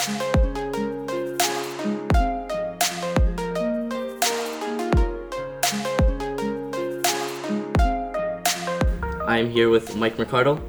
[0.00, 0.08] I'm
[9.50, 10.62] here with Mike McCardell.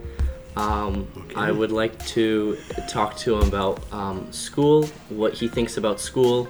[0.58, 1.08] Um,
[1.38, 2.58] I would like to
[2.90, 6.50] talk to him about um, school, what he thinks about school.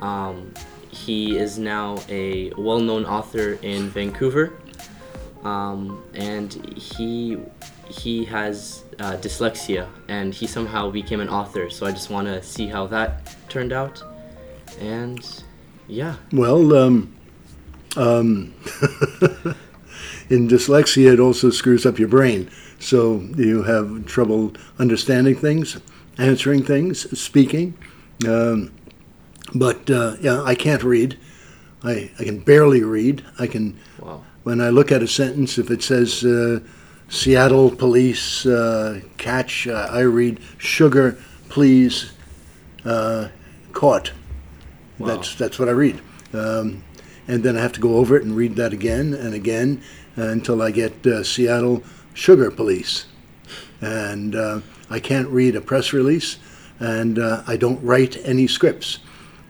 [0.00, 0.54] Um,
[0.90, 4.52] he is now a well known author in Vancouver.
[5.42, 7.36] Um, and he
[7.88, 12.42] he has uh, dyslexia and he somehow became an author so i just want to
[12.42, 14.02] see how that turned out
[14.80, 15.44] and
[15.88, 17.14] yeah Well, um,
[17.96, 18.54] um,
[20.30, 22.50] in dyslexia, it also screws up your brain.
[22.78, 25.78] So you have trouble understanding things,
[26.16, 27.76] answering things, speaking.
[28.26, 28.72] Um,
[29.54, 31.18] but uh, yeah, I can't read.
[31.84, 33.24] I, I can barely read.
[33.38, 36.60] I can, wow when I look at a sentence, if it says uh,
[37.12, 41.18] Seattle police uh, catch, uh, I read sugar,
[41.50, 42.14] please,
[42.86, 43.28] uh,
[43.74, 44.12] caught.
[44.98, 45.08] Wow.
[45.08, 46.00] That's that's what I read,
[46.32, 46.82] um,
[47.28, 49.82] and then I have to go over it and read that again and again
[50.16, 51.82] until I get uh, Seattle
[52.14, 53.04] sugar police,
[53.82, 56.38] and uh, I can't read a press release,
[56.80, 59.00] and uh, I don't write any scripts.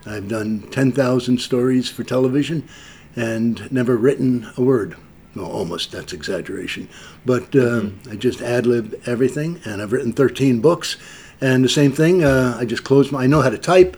[0.05, 2.67] I've done ten thousand stories for television,
[3.15, 4.97] and never written a word.
[5.35, 6.87] Well, almost that's exaggeration,
[7.25, 10.97] but uh, I just ad lib everything, and I've written 13 books.
[11.41, 13.23] And the same thing, uh, I just close my.
[13.23, 13.97] I know how to type,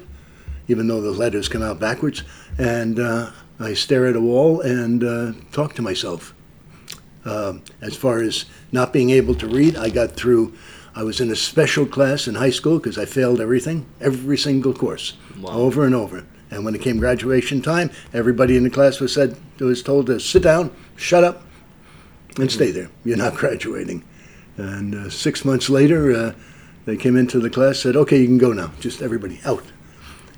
[0.69, 2.23] even though the letters come out backwards,
[2.57, 6.33] and uh, I stare at a wall and uh, talk to myself.
[7.25, 10.53] Um as far as not being able to read, I got through.
[10.95, 14.73] I was in a special class in high school because I failed everything, every single
[14.73, 15.51] course, Wow.
[15.57, 16.23] over and over.
[16.55, 20.19] And when it came graduation time, everybody in the class was said was told to
[20.19, 21.43] sit down, shut up,
[22.37, 22.89] and stay there.
[23.03, 24.03] You're not graduating.
[24.57, 26.33] And uh, six months later, uh,
[26.85, 28.71] they came into the class, said, "Okay, you can go now.
[28.79, 29.63] Just everybody out."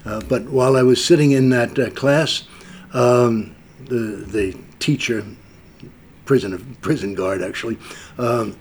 [0.05, 2.47] Uh, but while I was sitting in that uh, class,
[2.93, 5.23] um, the the teacher,
[6.25, 7.77] prison prison guard actually,
[8.17, 8.57] um,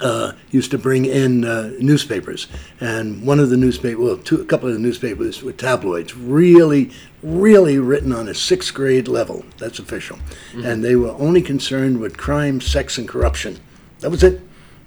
[0.00, 2.48] uh, used to bring in uh, newspapers,
[2.80, 6.90] and one of the newspaper, well, two, a couple of the newspapers were tabloids, really,
[7.22, 9.44] really written on a sixth grade level.
[9.58, 10.18] That's official,
[10.64, 13.60] and they were only concerned with crime, sex, and corruption.
[14.00, 14.40] That was it.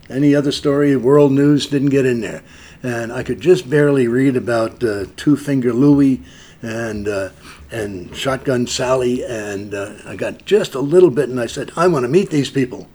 [0.09, 2.43] Any other story, world news didn't get in there,
[2.83, 6.21] and I could just barely read about uh, Two Finger Louie
[6.61, 7.29] and uh,
[7.71, 11.87] and Shotgun Sally, and uh, I got just a little bit, and I said, I
[11.87, 12.87] want to meet these people.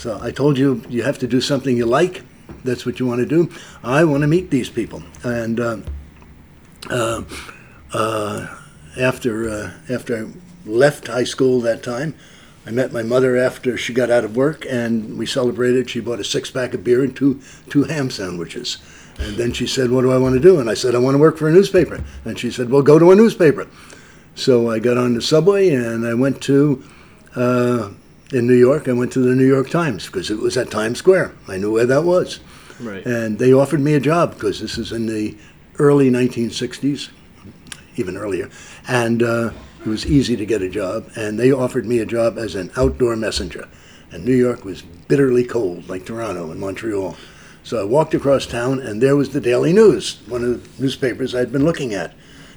[0.00, 2.22] So I told you you have to do something you like.
[2.64, 3.50] That's what you want to do.
[3.84, 5.02] I want to meet these people.
[5.22, 5.76] And uh,
[6.88, 7.22] uh,
[7.92, 8.46] uh,
[8.98, 10.30] after uh, after I
[10.64, 12.14] left high school that time,
[12.64, 15.90] I met my mother after she got out of work, and we celebrated.
[15.90, 18.78] She bought a six pack of beer and two two ham sandwiches.
[19.18, 21.14] And then she said, "What do I want to do?" And I said, "I want
[21.16, 23.66] to work for a newspaper." And she said, "Well, go to a newspaper."
[24.34, 26.82] So I got on the subway and I went to.
[28.32, 30.98] In New York, I went to the New York Times because it was at Times
[30.98, 31.32] Square.
[31.48, 32.38] I knew where that was.
[32.78, 35.36] right And they offered me a job because this is in the
[35.80, 37.10] early 1960s,
[37.96, 38.48] even earlier.
[38.86, 41.10] And uh, it was easy to get a job.
[41.16, 43.68] And they offered me a job as an outdoor messenger.
[44.12, 47.16] And New York was bitterly cold, like Toronto and Montreal.
[47.64, 51.34] So I walked across town, and there was the Daily News, one of the newspapers
[51.34, 52.14] I'd been looking at.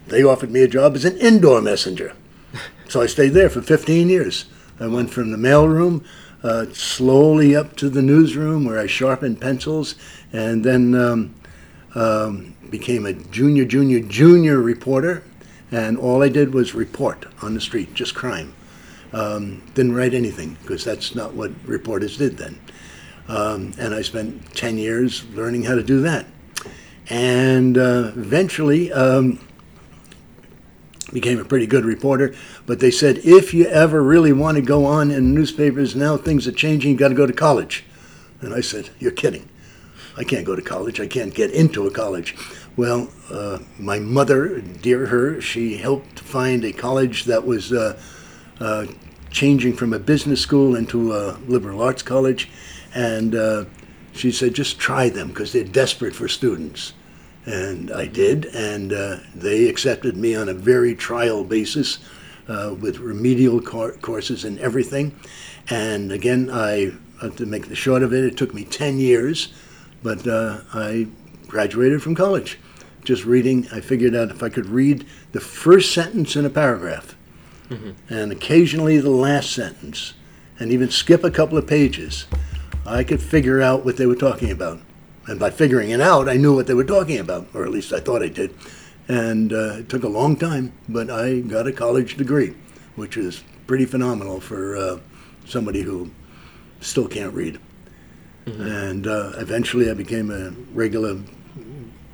[0.08, 2.14] They offered me a job as an indoor messenger.
[2.90, 4.46] So I stayed there for 15 years.
[4.80, 6.04] I went from the mailroom
[6.44, 9.96] uh, slowly up to the newsroom where I sharpened pencils
[10.34, 11.36] and then um,
[11.96, 15.24] um, became a junior, junior, junior reporter.
[15.72, 18.54] And all I did was report on the street, just crime.
[19.14, 22.60] Um, didn't write anything because that's not what reporters did then.
[23.28, 26.26] Um, and I spent 10 years learning how to do that.
[27.10, 29.40] And uh, eventually, um,
[31.14, 32.34] became a pretty good reporter.
[32.66, 36.48] But they said, if you ever really want to go on in newspapers now, things
[36.48, 37.86] are changing, you got to go to college.
[38.42, 39.48] And I said, you're kidding.
[40.18, 41.00] I can't go to college.
[41.00, 42.36] I can't get into a college.
[42.76, 48.00] Well, uh, my mother, dear her, she helped find a college that was uh,
[48.60, 48.88] uh,
[49.32, 52.50] changing from a business school into a liberal arts college.
[52.94, 53.66] And uh,
[54.14, 56.94] she said, just try them because they're desperate for students.
[57.46, 62.00] And I did, and uh, they accepted me on a very trial basis
[62.48, 65.18] uh, with remedial cour courses and everything.
[65.70, 66.94] And again, I,
[67.36, 69.54] to make the short of it, it took me 10 years,
[70.02, 71.08] but uh, I
[71.48, 72.60] graduated from college.
[73.04, 77.16] Just reading, I figured out if I could read the first sentence in a paragraph
[78.10, 80.14] and occasionally the last sentence,
[80.60, 82.26] and even skip a couple of pages,
[82.86, 84.80] I could figure out what they were talking about.
[85.28, 87.94] And by figuring it out, I knew what they were talking about, or at least
[87.94, 88.54] I thought I did.
[89.08, 92.56] And uh, it took a long time, but I got a college degree,
[92.96, 95.00] which is pretty phenomenal for uh,
[95.46, 96.12] somebody who
[96.82, 97.60] still can't read.
[98.46, 101.18] And uh, eventually, I became a regular,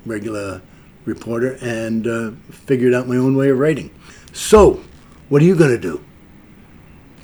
[0.06, 0.62] regular
[1.04, 3.90] reporter and uh, figured out my own way of writing.
[4.32, 4.80] So,
[5.28, 6.04] what are you going to do?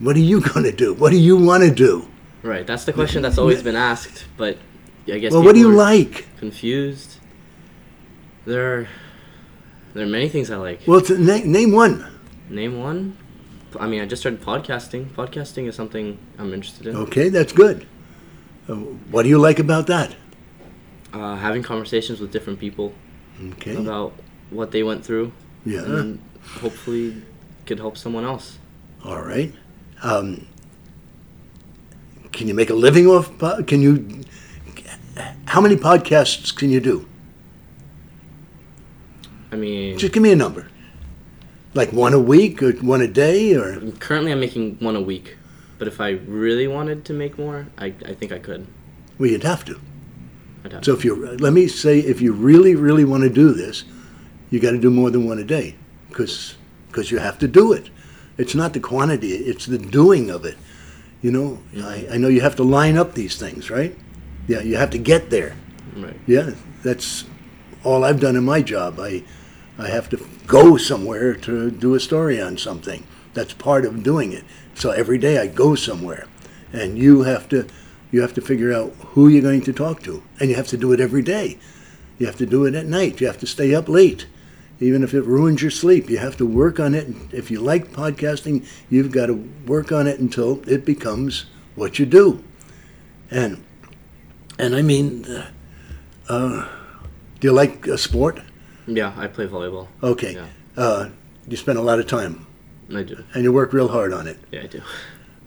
[0.01, 0.93] What are you going to do?
[0.95, 2.09] What do you want to do?
[2.43, 2.67] Right.
[2.67, 4.59] That's the question that's always been asked, but
[5.09, 5.33] I guess.
[5.33, 6.27] Well, what do you like?
[6.39, 7.19] Confused.
[8.45, 8.89] There are
[9.95, 10.81] there are many things I like.
[10.87, 12.05] Well, to, na- name one.
[12.51, 13.17] Name one.
[13.79, 15.07] I mean, I just started podcasting.
[15.11, 16.97] Podcasting is something I'm interested in.
[16.97, 17.87] Okay, that's good.
[18.69, 18.75] Uh,
[19.11, 20.15] what do you like about that?
[21.13, 22.93] Uh, having conversations with different people
[23.53, 23.77] Okay.
[23.77, 24.13] about
[24.51, 25.33] what they went through,
[25.65, 25.83] Yeah.
[25.85, 26.21] and
[26.61, 27.23] hopefully
[27.67, 28.59] could help someone else.
[29.05, 29.53] All right.
[30.03, 30.47] Um,
[32.33, 33.37] can you make a living off?
[33.39, 34.21] po- Can you?
[35.57, 37.09] How many podcasts can you do?
[39.51, 40.69] I mean, Just give me a number.
[41.73, 45.39] Like one a week or one a day or currently I'm making one a week,
[45.79, 48.67] but if I really wanted to make more, I, I think I could.
[49.19, 49.81] well, you'd have to.
[50.63, 53.55] I'd have So if you let me say, if you really, really want to do
[53.55, 53.85] this,
[54.51, 55.75] you got to do more than one a day,
[56.11, 56.57] because
[56.89, 57.89] because you have to do it.
[58.37, 60.59] It's not the quantity; it's the doing of it.
[61.23, 62.13] You know, mm-hmm.
[62.13, 63.97] I, I know you have to line up these things, right?
[64.49, 65.57] Yeah, you have to get there.
[65.97, 66.19] right.
[66.27, 66.51] Yeah,
[66.83, 67.25] that's
[67.85, 68.99] all I've done in my job.
[69.01, 69.23] I
[69.79, 73.07] I have to go somewhere to do a story on something.
[73.35, 74.45] That's part of doing it.
[74.75, 76.27] So every day I go somewhere,
[76.73, 77.67] and you have to
[78.11, 80.77] you have to figure out who you're going to talk to, and you have to
[80.77, 81.59] do it every day.
[82.19, 83.21] You have to do it at night.
[83.21, 84.27] You have to stay up late,
[84.81, 86.09] even if it ruins your sleep.
[86.09, 87.09] You have to work on it.
[87.33, 89.35] If you like podcasting, you've got to
[89.67, 92.43] work on it until it becomes what you do.
[93.31, 93.63] And
[94.59, 95.47] and I mean, uh,
[96.29, 96.69] uh,
[97.41, 98.41] do you like a sport?
[98.87, 99.89] Yeah, I play volleyball.
[100.03, 100.35] Okay.
[100.35, 100.47] Yeah.
[100.77, 101.09] Uh,
[101.49, 102.47] you spend a lot of time
[102.95, 103.23] I do.
[103.35, 104.39] and you work real hard on it.
[104.53, 104.83] Yeah, I do.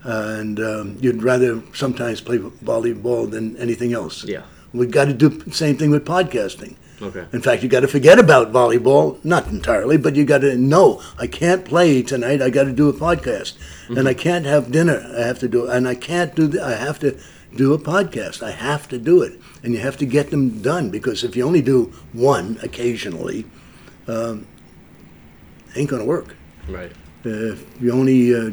[0.03, 4.23] and um, you'd rather sometimes play volleyball than anything else.
[4.23, 4.43] Yeah.
[4.73, 6.75] We've got to do the same thing with podcasting.
[7.01, 7.25] Okay.
[7.31, 11.01] In fact, you got to forget about volleyball, not entirely, but you got to know
[11.17, 12.41] I can't play tonight.
[12.41, 13.53] I got to do a podcast,
[13.87, 15.09] and I can't have dinner.
[15.17, 16.47] I have to do, and I can't do.
[16.47, 17.17] The, I have to
[17.55, 18.43] do a podcast.
[18.43, 21.45] I have to do it, and you have to get them done because if you
[21.45, 23.45] only do one occasionally,
[24.07, 24.47] um,
[25.75, 26.35] ain't gonna work.
[26.67, 26.91] Right.
[27.25, 28.51] Uh, if you only, uh,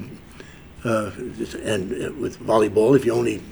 [0.84, 1.12] uh,
[1.62, 3.42] and uh, with volleyball, if you only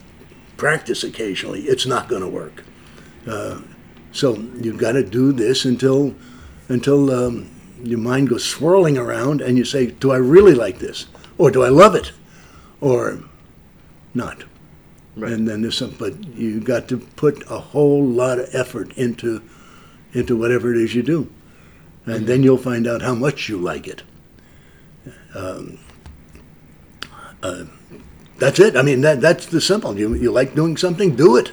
[0.56, 2.64] practice occasionally, it's not going to work.
[3.26, 3.61] Uh,
[4.12, 6.14] so you've got to do this until,
[6.69, 7.50] until um,
[7.82, 11.06] your mind goes swirling around, and you say, "Do I really like this,
[11.38, 12.12] or do I love it,
[12.81, 13.23] or
[14.14, 14.44] not?"
[15.16, 15.32] Right.
[15.32, 19.43] And then there's some, but you got to put a whole lot of effort into,
[20.12, 21.31] into whatever it is you do,
[22.05, 24.02] and then you'll find out how much you like it.
[25.34, 25.78] Um,
[27.43, 27.64] uh,
[28.38, 28.76] that's it.
[28.76, 29.96] I mean, that that's the simple.
[29.99, 31.52] You you like doing something, do it.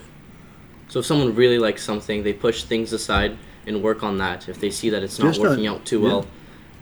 [0.88, 3.38] So if someone really likes something, they push things aside
[3.68, 4.50] and work on that.
[4.50, 6.08] If they see that it's not Just not- working out too yeah.
[6.08, 6.25] well,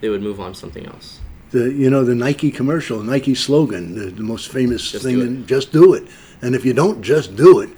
[0.02, 1.20] they would move on to something else.
[1.52, 5.18] The you know the Nike commercial, Nike slogan, the, the most famous Just thing.
[5.20, 6.08] do Just do it.
[6.42, 7.70] And if you don't just do it,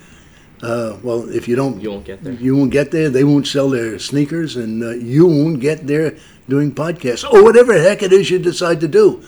[0.61, 2.33] uh, well, if you don't, You won't get there.
[2.33, 3.09] You won't get there.
[3.09, 6.15] They won't sell their sneakers, and uh, you won't get there
[6.47, 9.23] doing podcasts or whatever the heck it is you decide to do.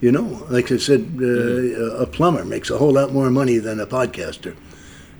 [0.00, 2.02] You know, like I said, uh, Mm-hmm.
[2.02, 4.54] a plumber makes a whole lot more money than a podcaster.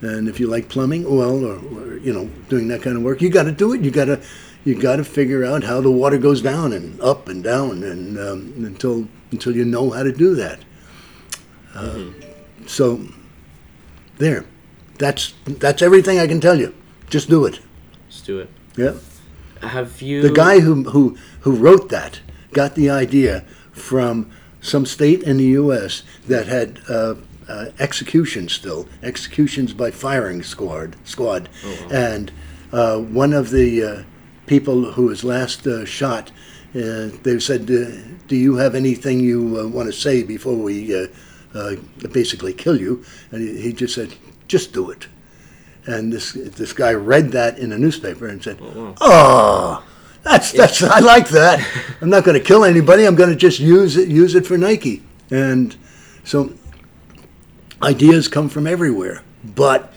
[0.00, 3.20] And if you like plumbing, well, or, or you know, doing that kind of work,
[3.20, 3.80] you got to do it.
[3.80, 4.20] You got to,
[4.64, 8.16] you got to figure out how the water goes down and up and down, and
[8.20, 10.60] um, until until you know how to do that.
[11.74, 12.04] Uh,
[12.66, 13.00] So,
[14.18, 14.44] there,
[14.98, 16.74] that's that's everything I can tell you.
[17.10, 17.60] Just do it.
[18.08, 18.48] Just do it.
[18.76, 18.94] Yeah.
[19.62, 20.22] Have you?
[20.22, 22.20] The guy who who who wrote that
[22.52, 26.02] got the idea from some state in the U.S.
[26.26, 27.14] that had uh,
[27.48, 31.88] uh, executions still executions by firing squad squad, Oh, wow.
[31.90, 32.32] and
[32.72, 34.02] uh, one of the uh,
[34.46, 36.30] people who was last uh, shot.
[36.74, 41.08] Uh, they said, "Do you have anything you uh, want to say before we
[41.54, 41.76] uh,
[42.12, 44.14] basically kill you?" And he, he just said,
[44.46, 45.08] "Just do it."
[45.86, 48.94] And this this guy read that in a newspaper and said, Oh, wow.
[49.00, 49.84] "Oh,
[50.22, 51.66] that's that's I like that.
[52.02, 53.06] I'm not going to kill anybody.
[53.06, 55.74] I'm going to just use it use it for Nike." And
[56.24, 56.52] so
[57.82, 59.92] ideas come from everywhere, but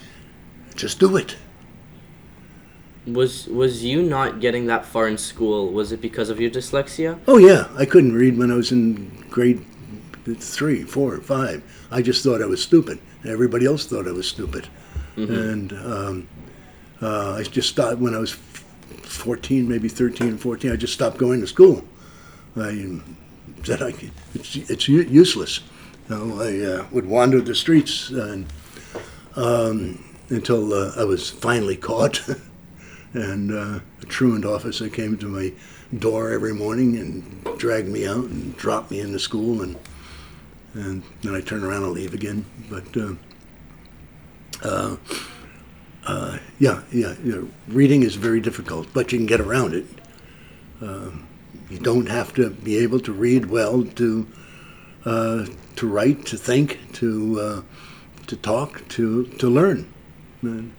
[0.74, 1.36] just do it.
[3.06, 5.72] Was was you not getting that far in school?
[5.72, 7.18] Was it because of your dyslexia?
[7.26, 9.64] Oh yeah, I couldn't read when I was in grade
[10.24, 11.62] three, four, five.
[11.90, 13.00] I just thought I was stupid.
[13.24, 14.68] Everybody else thought I was stupid,
[15.16, 16.28] and um,
[17.00, 20.72] uh, I just stopped when I was 14, maybe 13, 14.
[20.72, 21.84] I just stopped going to school.
[22.56, 23.00] I
[23.64, 23.94] said I,
[24.34, 25.60] it's, it's useless.
[26.08, 28.46] You know, I uh, would wander the streets and,
[29.36, 32.22] um, until uh, I was finally caught.
[33.14, 35.52] and uh, a truant officer came to my
[35.98, 39.76] door every morning and dragged me out and dropped me into school and
[40.74, 42.44] and then I turn around and leave again.
[42.70, 43.14] But uh,
[44.62, 44.96] uh,
[46.06, 49.86] uh, yeah, yeah, you know, reading is very difficult, but you can get around it.
[50.80, 51.26] Um,
[51.70, 54.26] you don't have to be able to read well to
[55.04, 57.62] uh, to write, to think, to uh,
[58.26, 59.92] to talk, to to learn.
[60.42, 60.72] And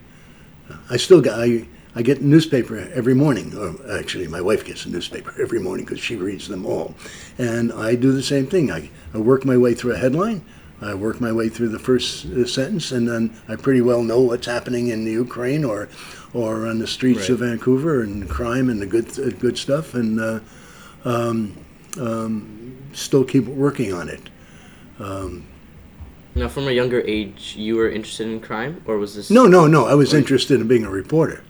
[0.90, 3.56] I still got I, I get a newspaper every morning.
[3.56, 6.96] Or actually, my wife gets a newspaper every morning because she reads them all,
[7.38, 8.72] and I do the same thing.
[8.72, 10.44] I, I work my way through a headline.
[10.82, 14.20] I work my way through the first uh, sentence, and then I pretty well know
[14.20, 15.88] what's happening in the Ukraine or,
[16.34, 17.30] or on the streets Right.
[17.30, 20.40] of Vancouver and crime and the good uh, good stuff, and uh,
[21.06, 21.56] um,
[22.02, 24.30] um, still keep working on it.
[26.36, 29.30] Now, from a younger age, you were interested in crime, or was this?
[29.30, 29.86] No, no, no.
[29.86, 31.44] I was interested in being a reporter.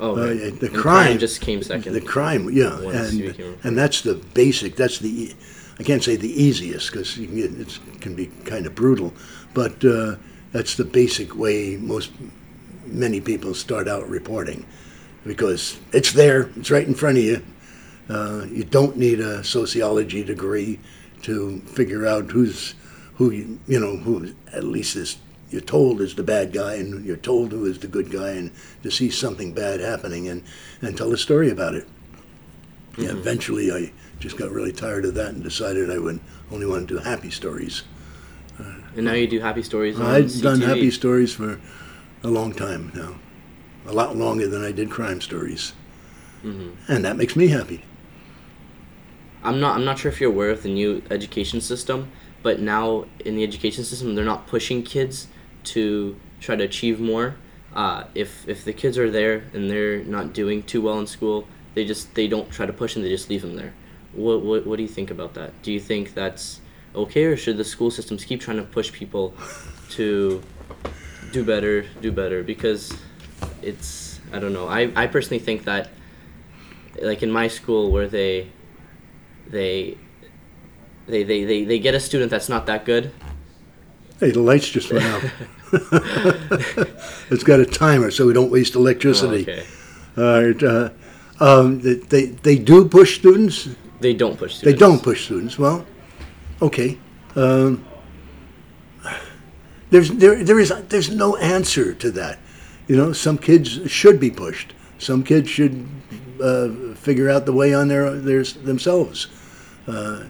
[0.00, 0.50] Oh, Uh, okay.
[0.50, 1.92] the crime just came second.
[1.92, 4.74] The crime, yeah, and and that's the basic.
[4.76, 5.34] That's the
[5.78, 9.12] I can't say the easiest because it can be kind of brutal,
[9.54, 10.16] but uh,
[10.52, 12.10] that's the basic way most
[12.86, 14.64] many people start out reporting
[15.24, 17.42] because it's there, it's right in front of you.
[18.08, 20.78] Uh, you don't need a sociology degree
[21.22, 22.74] to figure out who's
[23.14, 25.18] who you you know who at least is
[25.50, 28.50] you're told is the bad guy and you're told who is the good guy and
[28.82, 30.42] to see something bad happening and
[30.80, 31.86] and tell a story about it.
[32.96, 36.20] Yeah, eventually I just got really tired of that and decided I would
[36.52, 37.82] only want to do happy stories.
[38.58, 41.58] and now you do happy stories I've done happy stories for
[42.22, 43.14] a long time now,
[43.86, 45.72] a lot longer than I did crime stories,
[46.44, 46.72] Mhm.
[46.88, 47.82] and that makes me happy.
[49.42, 49.76] I'm not.
[49.76, 52.08] I'm not sure if you're aware of the new education system,
[52.42, 55.28] but now in the education system, they're not pushing kids
[55.64, 57.36] to try to achieve more.
[57.74, 61.46] Uh, if if the kids are there and they're not doing too well in school,
[61.74, 63.02] they just they don't try to push them.
[63.02, 63.72] They just leave them there.
[64.12, 65.62] What what what do you think about that?
[65.62, 66.60] Do you think that's
[66.94, 69.34] okay, or should the school systems keep trying to push people
[69.90, 70.42] to
[71.32, 72.42] do better, do better?
[72.42, 72.92] Because
[73.62, 74.66] it's I don't know.
[74.66, 75.90] I I personally think that
[77.00, 78.50] like in my school where they
[79.46, 79.96] they
[81.06, 83.12] they, they, they, they get a student that's not that good.
[84.20, 85.22] Hey, the lights just went out.
[87.30, 89.42] it's got a timer so we don't waste Oh, electricity.
[89.42, 89.64] okay.
[90.16, 90.90] All right, uh,
[91.40, 93.68] um, they, they, they do push students.
[94.00, 94.80] They don't push They students.
[94.80, 95.58] don't push students.
[95.58, 95.86] Well,
[96.60, 96.98] okay.
[97.34, 97.84] Um,
[99.90, 102.38] there's there there is there's no answer to that.
[102.88, 104.74] You know, some kids should be pushed.
[104.98, 105.86] Some kids should
[106.42, 109.28] uh, figure out the way on their theirs themselves.
[109.86, 110.24] Uh,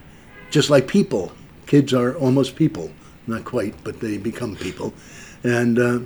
[0.51, 1.33] just like people,
[1.67, 2.91] kids are almost people.
[3.31, 4.93] Not quite, but they become people.
[5.45, 6.01] And uh,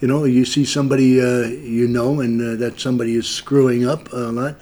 [0.00, 4.12] you know, you see somebody uh, you know, and uh, that somebody is screwing up
[4.12, 4.54] a lot.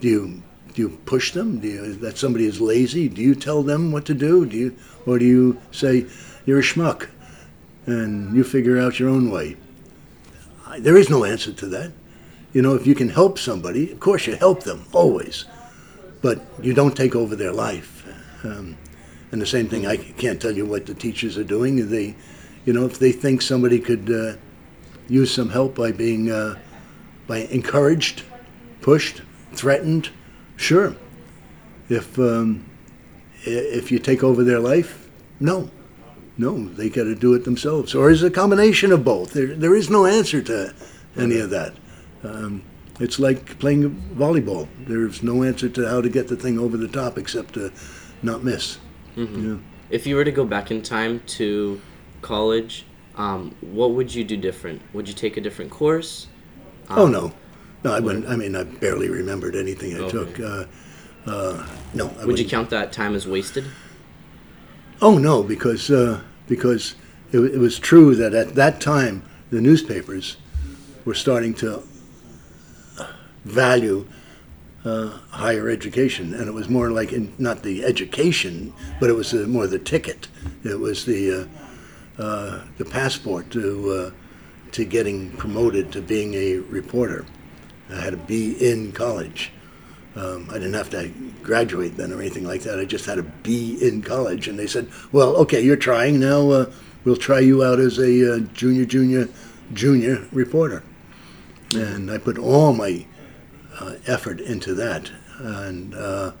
[0.00, 0.42] Do you
[0.74, 1.60] do you push them?
[1.60, 3.08] Do you, that somebody is lazy?
[3.08, 4.44] Do you tell them what to do?
[4.46, 4.76] Do you,
[5.06, 6.06] or do you say
[6.46, 7.08] you're a schmuck,
[7.86, 9.56] and you figure out your own way?
[10.66, 11.92] I- There is no answer to that.
[12.52, 15.46] You know, if you can help somebody, of course you help them always,
[16.20, 18.04] but you don't take over their life.
[18.44, 18.76] Um,
[19.32, 21.88] and the same thing, I can't tell you what the teachers are doing.
[21.88, 22.14] They,
[22.66, 24.36] you know, if they think somebody could uh,
[25.08, 26.58] use some help by being uh,
[27.26, 28.24] by encouraged,
[28.82, 29.22] pushed,
[29.52, 30.10] threatened,
[30.56, 30.94] sure.
[31.88, 32.68] If um,
[33.44, 35.08] if you take over their life,
[35.40, 35.70] no,
[36.36, 39.32] no, they got to do it themselves, or is it a combination of both?
[39.32, 40.74] There, there is no answer to
[41.16, 41.74] any of that.
[42.22, 42.62] Um,
[43.00, 44.68] it's like playing volleyball.
[44.86, 47.72] There's no answer to how to get the thing over the top except to
[48.22, 48.78] not miss.
[49.16, 49.56] Yeah.
[49.90, 51.80] If you were to go back in time to
[52.22, 52.84] college,
[53.16, 54.80] um, what would you do different?
[54.94, 56.28] Would you take a different course?
[56.90, 57.32] Oh no,
[57.84, 58.26] no, I wouldn't.
[58.26, 60.10] I mean, I barely remembered anything I Okay.
[60.10, 60.40] took.
[60.40, 60.64] Uh,
[61.26, 62.50] uh, no, I Would you wouldn't.
[62.50, 63.64] count that time as wasted?
[65.00, 66.94] Oh no, because uh, because
[67.32, 70.36] it, it was true that at that time the newspapers
[71.04, 71.82] were starting to
[73.44, 74.06] value
[74.84, 79.32] uh, higher education, and it was more like in, not the education, but it was
[79.32, 80.28] uh, more the ticket.
[80.64, 81.48] It was the
[82.18, 84.10] uh, uh, the passport to uh,
[84.72, 87.24] to getting promoted to being a reporter.
[87.90, 89.52] I had to be in college.
[90.14, 91.10] Um, I didn't have to
[91.42, 92.78] graduate then or anything like that.
[92.78, 96.50] I just had to be in college, and they said, "Well, okay, you're trying now.
[96.50, 96.72] Uh,
[97.04, 99.28] we'll try you out as a junior, junior,
[99.72, 100.82] junior reporter."
[101.74, 103.06] and I put all my
[103.82, 105.10] uh, effort into that.
[105.38, 106.32] And uh,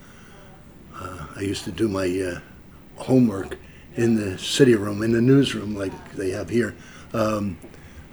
[0.94, 3.58] uh, I used to do my uh, homework
[3.96, 6.74] in the city room, in the newsroom, like they have here,
[7.12, 7.58] um,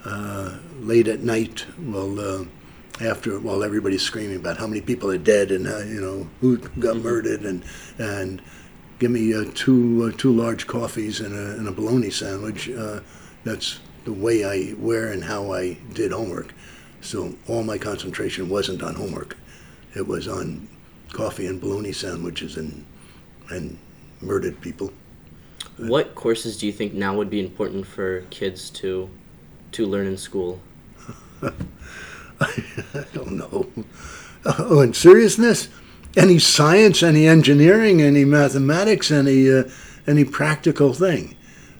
[0.04, 1.66] uh, late at night.
[1.78, 2.46] Well,
[3.00, 6.58] after while everybody's screaming about how many people are dead and uh, you know who
[6.78, 7.64] got murdered and
[7.98, 8.42] and
[8.98, 12.68] give me uh, two uh, two large coffees and a, and a bologna sandwich.
[12.70, 13.00] Uh,
[13.44, 16.52] that's the way I where and how I did homework.
[17.00, 19.36] So all my concentration wasn't on homework;
[19.94, 20.68] it was on
[21.12, 22.84] coffee and bologna sandwiches and
[23.50, 23.78] and
[24.20, 24.92] murdered people.
[25.76, 29.08] What courses do you think now would be important for kids to
[29.72, 30.60] to learn in school?
[32.40, 33.66] I don't know.
[34.44, 35.68] Oh, in seriousness,
[36.16, 39.64] any science, any engineering, any mathematics, any uh,
[40.06, 41.36] any practical thing.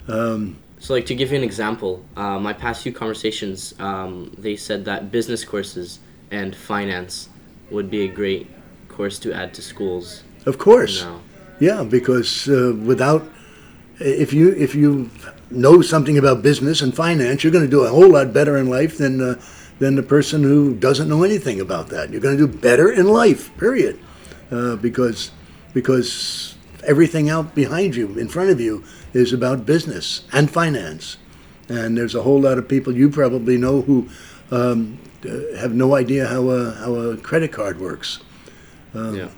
[0.09, 4.57] Um, So, like to give you an example, uh, my past few conversations, um, they
[4.57, 7.29] said that business courses and finance
[7.71, 8.49] would be a great
[8.89, 11.21] course to add to schools of course, now.
[11.59, 13.29] yeah, because uh, without
[13.99, 15.11] if you if you
[15.51, 18.69] know something about business and finance, you're going to do a whole lot better in
[18.69, 19.41] life than uh,
[19.79, 22.11] than the person who doesn't know anything about that.
[22.11, 23.99] You're going to do better in life, period,
[24.51, 25.31] uh, because
[25.75, 26.57] because
[26.87, 31.17] everything out behind you, in front of you, is about business and finance.
[31.69, 34.09] And there's a whole lot of people you probably know who
[34.51, 34.99] um,
[35.57, 38.21] have no idea how a how a credit card works
[38.95, 39.29] yeah.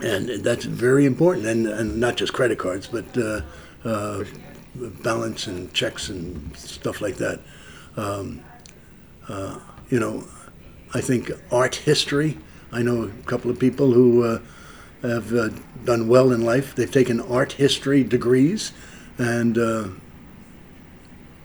[0.00, 3.40] and that's very important, and, and not just credit cards, but uh,
[3.84, 4.24] uh,
[5.02, 7.40] balance and checks and stuff like that.
[7.96, 8.42] Um,
[9.28, 9.58] uh,
[9.90, 10.24] you know,
[10.94, 12.38] I think art history.
[12.72, 14.38] I know a couple of people who uh,
[15.02, 15.50] have uh,
[15.84, 16.74] done well in life.
[16.74, 18.72] They've taken art history degrees,
[19.18, 19.88] and uh,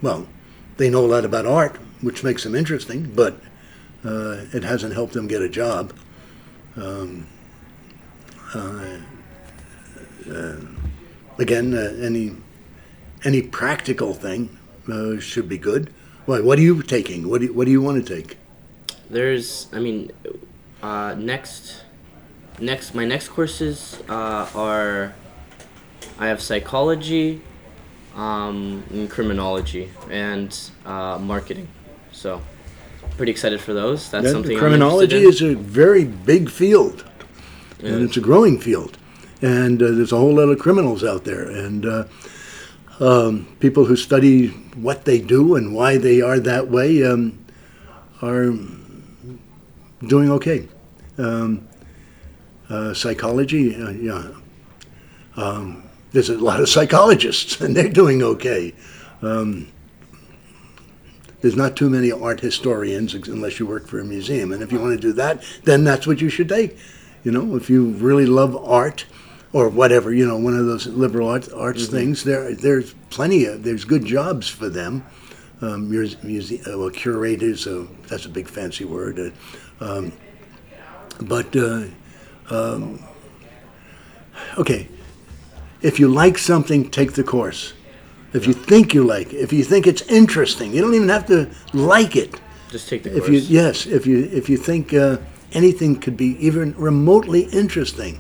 [0.02, 0.28] well,
[0.78, 3.40] they know a lot about art, which makes them interesting, but
[4.06, 5.94] uh, it hasn't helped them get a job.
[6.76, 7.28] Um,
[8.54, 8.98] uh,
[10.32, 10.56] uh,
[11.40, 12.36] again, uh, any
[13.26, 14.58] any practical thing
[15.20, 15.92] should be good.
[16.26, 17.28] What are you taking?
[17.30, 18.38] What do you, What do you want to take?
[19.10, 20.12] There's, I mean,
[20.84, 21.84] next,
[22.60, 25.14] next, my next courses uh, are,
[26.20, 27.42] I have psychology,
[28.16, 31.68] um, and criminology, and uh, marketing.
[32.12, 32.42] So,
[33.16, 34.10] pretty excited for those.
[34.10, 34.58] That's Yeah, something.
[34.58, 37.06] criminology is a very big field,
[37.80, 38.98] and it's a growing field.
[39.42, 42.06] And uh, there's a whole lot of criminals out there, and uh,
[43.00, 47.38] um, people who study what they do and why they are that way um,
[48.22, 48.54] are
[50.08, 50.68] doing okay.
[51.20, 51.67] Um,
[52.70, 54.32] uh, psychology, uh, yeah.
[55.36, 58.74] Um, there's a lot of psychologists, and they're doing okay.
[59.22, 59.68] Um,
[61.42, 64.52] there's not too many art historians unless you work for a museum.
[64.52, 66.78] And if you want to do that, then that's what you should take.
[67.24, 69.06] You know, if you really love art
[69.54, 73.64] or whatever, you know, one of those liberal arts, arts things, there there's plenty of
[73.64, 75.06] there's good jobs for them.
[75.62, 79.20] Um, muse, muse, uh, well, curators, uh, that's a big fancy word.
[79.20, 79.32] Uh,
[79.84, 80.12] um,
[81.22, 81.86] but uh,
[82.50, 83.04] um,
[84.58, 84.88] okay,
[85.82, 87.74] if you like something, take the course.
[88.34, 91.26] If you think you like it, if you think it's interesting, you don't even have
[91.28, 92.40] to like it.
[92.70, 93.30] Just take the If course.
[93.30, 95.18] you yes, if you if you think uh,
[95.54, 98.20] anything could be even remotely interesting,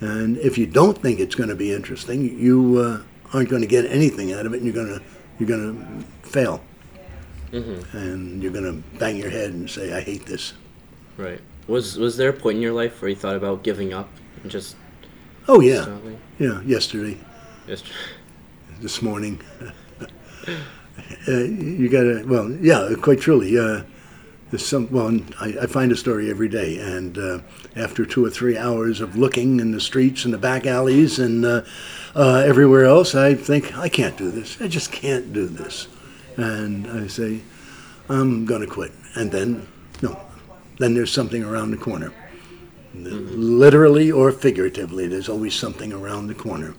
[0.00, 3.02] and if you don't think it's going to be interesting, you uh,
[3.34, 5.02] aren't going to get anything out of it, and you're going to
[5.38, 6.62] you're going to fail,
[7.52, 7.96] Mm-hmm.
[7.96, 10.52] and you're going to bang your head and say, "I hate this."
[11.16, 11.40] Right.
[11.70, 14.08] Was Was there a point in your life where you thought about giving up
[14.42, 14.74] and just
[15.46, 16.18] Oh yeah, stopping?
[16.38, 16.60] yeah.
[16.62, 17.16] Yesterday,
[17.68, 17.94] Yesterday.
[18.80, 19.40] this morning.
[21.28, 23.56] uh, you gotta, well, yeah, quite truly.
[23.58, 23.82] Uh,
[24.50, 27.38] there's some, well, I, I find a story every day, and uh,
[27.76, 31.44] after two or three hours of looking in the streets and the back alleys and
[31.44, 31.62] uh,
[32.16, 34.60] uh, everywhere else, I think, I can't do this.
[34.60, 35.86] I just can't do this.
[36.36, 37.42] And I say,
[38.08, 38.90] I'm gonna quit.
[39.14, 39.68] And then,
[40.02, 40.20] no,
[40.80, 42.10] then there's something around the corner.
[42.94, 46.74] Literally or figuratively, there's always something around the corner.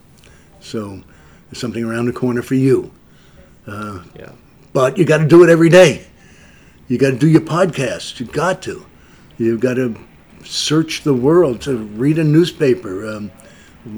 [0.59, 1.01] So
[1.47, 2.91] there's something around the corner for you.
[3.67, 4.31] yeah.
[4.73, 6.07] But you got to do it every day.
[6.87, 8.19] You got to do your podcast.
[8.19, 8.85] You got to.
[9.37, 9.95] You've got to
[10.43, 13.31] search the world to read a newspaper, um,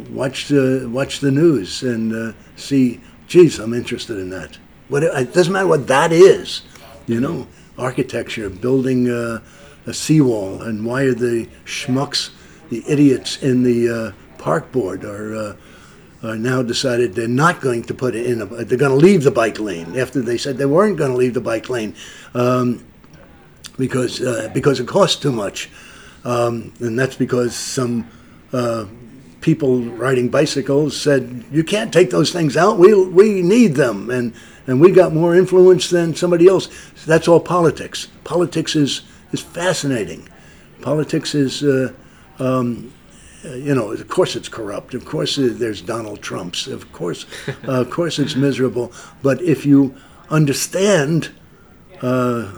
[0.09, 2.99] watch the watch the news, and uh, see.
[3.27, 4.57] Geez, I'm interested in that.
[4.89, 6.63] What it doesn't matter what that is.
[7.07, 9.39] You know, architecture, building uh,
[9.85, 12.31] a seawall, and why are the schmucks,
[12.69, 15.35] the idiots in the uh, park board are.
[15.35, 15.55] Uh,
[16.23, 18.41] uh, now decided they're not going to put it in.
[18.41, 21.17] A, they're going to leave the bike lane after they said they weren't going to
[21.17, 21.93] leave the bike lane.
[22.33, 22.81] Um,
[23.77, 25.69] because uh, because it costs too much,
[26.23, 28.07] um, and that's because some
[28.51, 28.85] uh,
[29.41, 32.77] people riding bicycles said you can't take those things out.
[32.77, 34.33] We we need them, and
[34.67, 36.69] and we got more influence than somebody else.
[37.05, 38.07] That's all politics.
[38.23, 39.01] Politics is
[39.33, 40.29] is fascinating.
[40.81, 41.63] Politics is.
[41.63, 41.93] Uh,
[42.39, 42.91] um,
[43.43, 44.93] you know, of course it's corrupt.
[44.93, 46.65] Of course there's Donald Trumps.
[46.67, 47.25] Of course,
[47.67, 48.93] uh, of course it's miserable.
[49.21, 49.95] But if you
[50.29, 51.31] understand
[52.01, 52.53] uh,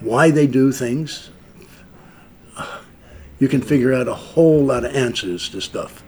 [0.00, 1.30] why they do things,
[3.38, 6.02] you can figure out a whole lot of answers to stuff.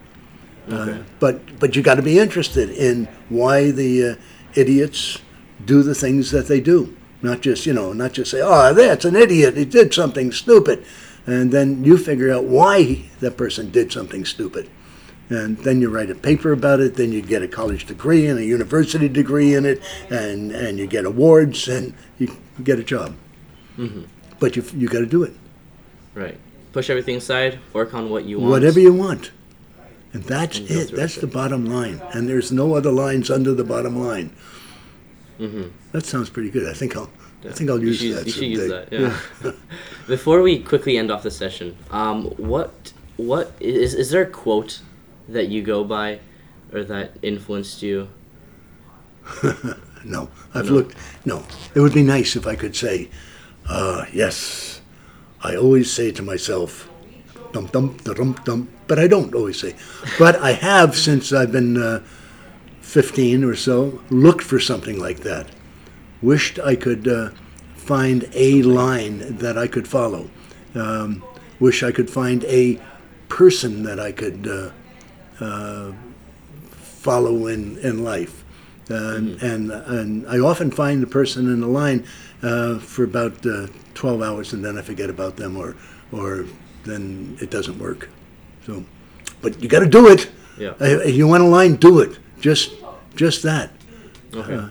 [0.71, 0.93] Uh, okay.
[0.93, 4.15] Uh, but but you got to be interested in why the uh,
[4.55, 5.19] idiots
[5.65, 6.95] do the things that they do.
[7.25, 9.57] Not just you know, not just say, "Oh, that's an idiot.
[9.57, 10.85] He did something stupid,"
[11.27, 14.69] and then you figure out why that person did something stupid,
[15.31, 16.97] and then you write a paper about it.
[16.97, 20.87] Then you get a college degree and a university degree in it, and and you
[20.87, 23.15] get awards and you get a job.
[23.79, 24.03] Mm-hmm.
[24.39, 25.33] But you you got to do it.
[26.15, 26.39] Right.
[26.73, 27.59] Push everything aside.
[27.73, 28.51] Work on what you want.
[28.51, 29.31] Whatever you want.
[30.13, 30.93] And that's and it.
[30.95, 32.03] That's the bottom line.
[32.13, 34.31] And there's no other lines under the bottom line.
[35.39, 35.69] Mm-hmm.
[35.93, 36.69] That sounds pretty good.
[36.69, 37.11] I think I'll.
[37.43, 37.51] Yeah.
[37.51, 38.27] I think I'll use you that.
[38.27, 38.93] You should use that.
[38.93, 39.19] Yeah.
[39.45, 39.53] yeah.
[40.07, 44.81] Before we quickly end off the session, um, what what is is there a quote
[45.29, 46.21] that you go by,
[46.73, 48.09] or that influenced you?
[50.05, 50.73] no, I've no.
[50.73, 50.97] looked.
[51.25, 51.45] No,
[51.75, 53.09] it would be nice if I could say,
[53.69, 54.81] uh, yes.
[55.43, 56.89] I always say to myself,
[57.53, 59.75] dum dum dum dum, but I don't always say.
[60.19, 62.03] But I have since I've been uh,
[62.95, 65.49] 15 or so looked for something like that.
[66.23, 67.31] Wished I could uh,
[67.75, 70.31] find a line that I could follow.
[70.77, 71.25] Um,
[71.59, 72.81] wish I could find a
[73.29, 74.71] person that I could uh,
[75.45, 75.93] uh
[76.71, 78.45] follow in, in life.
[78.87, 79.45] Mm-hmm.
[79.45, 82.07] and and I often find the person in the line
[82.43, 85.75] uh, for about uh, 12 hours, and then I forget about them, or
[86.13, 86.47] or
[86.85, 88.09] then it doesn't work.
[88.67, 88.85] So,
[89.43, 90.31] but you got to do it.
[90.57, 90.75] Yeah.
[90.79, 92.19] If you want a line, do it.
[92.41, 92.84] Just
[93.17, 93.71] just that.
[94.35, 94.55] Okay.
[94.55, 94.69] Uh,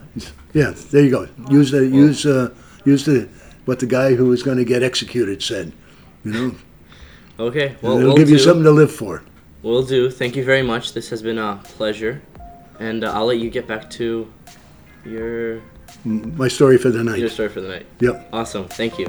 [0.54, 0.74] yeah.
[0.92, 1.28] There you go.
[1.50, 2.54] Use the well, use uh,
[2.86, 3.30] use the
[3.66, 5.74] what the guy who was going to get executed said.
[6.24, 6.56] You know.
[7.40, 7.76] Okay.
[7.82, 8.34] Well, it'll we'll give do.
[8.34, 9.24] you something to live for.
[9.62, 10.10] We'll do.
[10.12, 10.94] Thank you very much.
[10.94, 12.22] This has been a pleasure,
[12.80, 14.32] and uh, I'll let you get back to
[15.06, 15.62] your
[16.04, 17.20] my story for the night.
[17.20, 17.86] Your story for the night.
[18.00, 18.30] Yep.
[18.34, 18.68] Awesome.
[18.68, 19.08] Thank you.